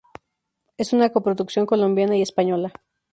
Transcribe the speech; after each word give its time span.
Es 0.79 0.93
una 0.93 1.11
coproducción 1.11 1.67
colombiana 1.67 2.17
y 2.17 2.23
española. 2.23 2.73